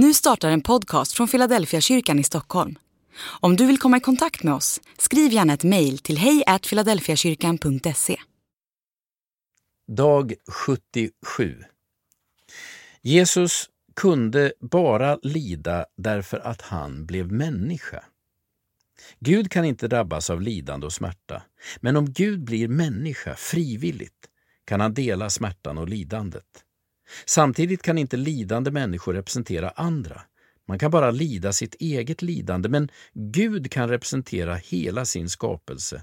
[0.00, 2.78] Nu startar en podcast från Philadelphia kyrkan i Stockholm.
[3.40, 8.16] Om du vill komma i kontakt med oss, skriv gärna ett mejl till hejfiladelfiakyrkan.se.
[9.88, 11.64] Dag 77
[13.02, 13.66] Jesus
[13.96, 18.04] kunde bara lida därför att han blev människa.
[19.20, 21.42] Gud kan inte drabbas av lidande och smärta,
[21.80, 24.28] men om Gud blir människa frivilligt
[24.64, 26.64] kan han dela smärtan och lidandet.
[27.26, 30.22] Samtidigt kan inte lidande människor representera andra.
[30.68, 36.02] Man kan bara lida sitt eget lidande, men Gud kan representera hela sin skapelse.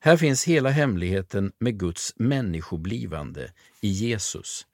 [0.00, 4.66] Här finns hela hemligheten med Guds människoblivande i Jesus.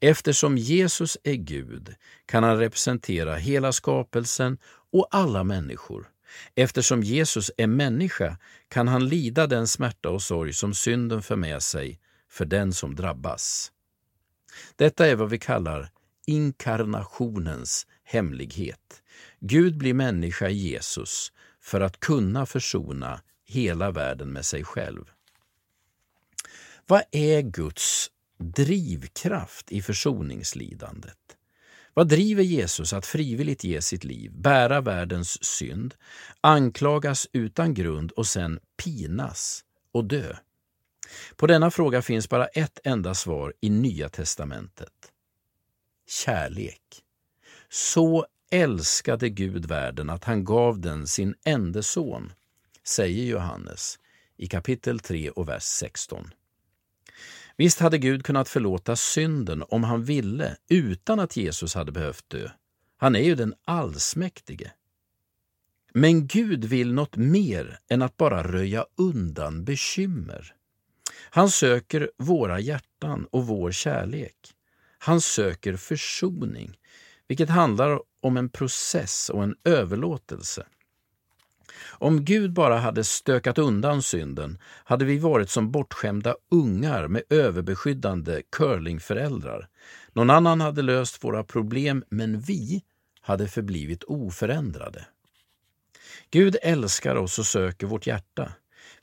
[0.00, 1.94] Eftersom Jesus är Gud
[2.26, 4.58] kan han representera hela skapelsen
[4.92, 6.08] och alla människor.
[6.54, 8.38] Eftersom Jesus är människa
[8.68, 12.94] kan han lida den smärta och sorg som synden för med sig för den som
[12.94, 13.72] drabbas.
[14.76, 15.90] Detta är vad vi kallar
[16.26, 19.02] inkarnationens hemlighet.
[19.40, 25.04] Gud blir människa i Jesus för att kunna försona hela världen med sig själv.
[26.86, 31.18] Vad är Guds drivkraft i försoningslidandet?
[31.94, 35.94] Vad driver Jesus att frivilligt ge sitt liv, bära världens synd,
[36.40, 40.36] anklagas utan grund och sen pinas och dö?
[41.36, 45.12] På denna fråga finns bara ett enda svar i Nya testamentet.
[46.06, 47.02] Kärlek.
[47.68, 52.32] Så älskade Gud världen att han gav den sin enda son,
[52.84, 53.98] säger Johannes
[54.36, 56.30] i kapitel 3 och vers 16.
[57.56, 62.48] Visst hade Gud kunnat förlåta synden om han ville utan att Jesus hade behövt dö.
[62.96, 64.70] Han är ju den allsmäktige.
[65.94, 70.54] Men Gud vill något mer än att bara röja undan bekymmer.
[71.34, 74.36] Han söker våra hjärtan och vår kärlek.
[74.98, 76.78] Han söker försoning,
[77.28, 80.66] vilket handlar om en process och en överlåtelse.
[81.86, 88.42] Om Gud bara hade stökat undan synden hade vi varit som bortskämda ungar med överbeskyddande
[88.52, 89.68] curlingföräldrar.
[90.12, 92.82] Någon annan hade löst våra problem, men vi
[93.20, 95.06] hade förblivit oförändrade.
[96.30, 98.52] Gud älskar oss och söker vårt hjärta.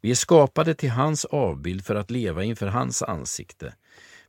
[0.01, 3.73] Vi är skapade till hans avbild för att leva inför hans ansikte.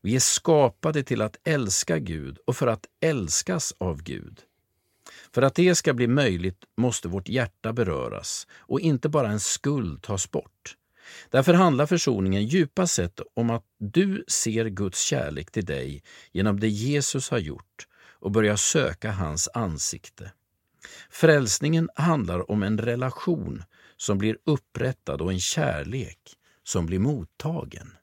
[0.01, 4.41] Vi är skapade till att älska Gud och för att älskas av Gud.
[5.35, 10.03] För att det ska bli möjligt måste vårt hjärta beröras och inte bara en skuld
[10.03, 10.77] tas bort.
[11.31, 16.03] Därför handlar försoningen djupast sett om att du ser Guds kärlek till dig
[16.33, 17.87] genom det Jesus har gjort
[18.21, 20.33] och börjar söka hans ansikte.
[21.11, 23.65] Frälsningen handlar om en relation
[24.03, 26.19] som blir upprättad och en kärlek
[26.65, 27.97] som blir mottagen.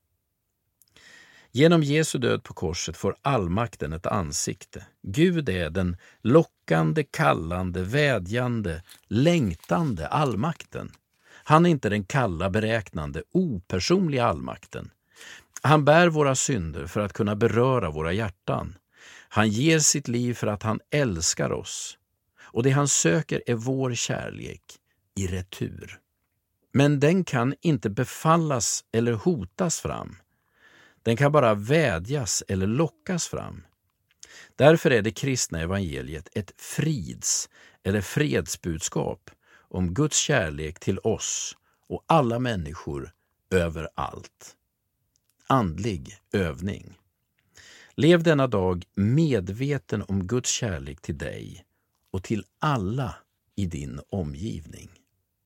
[1.52, 4.86] Genom Jesu död på korset får allmakten ett ansikte.
[5.04, 10.92] Gud är den lockande, kallande, vädjande, längtande allmakten.
[11.32, 14.92] Han är inte den kalla, beräknande, opersonliga allmakten.
[15.62, 18.76] Han bär våra synder för att kunna beröra våra hjärtan.
[19.30, 21.98] Han ger sitt liv för att han älskar oss.
[22.42, 24.79] Och det han söker är vår kärlek
[25.20, 26.00] i retur.
[26.72, 30.16] Men den kan inte befallas eller hotas fram.
[31.04, 33.66] Den kan bara vädjas eller lockas fram.
[34.56, 37.50] Därför är det kristna evangeliet ett frids
[37.84, 41.58] eller fredsbudskap om Guds kärlek till oss
[41.88, 43.12] och alla människor
[43.50, 44.56] överallt.
[45.48, 46.98] Andlig övning.
[47.96, 51.66] Lev denna dag medveten om Guds kärlek till dig
[52.12, 53.16] och till alla
[53.56, 54.99] i din omgivning.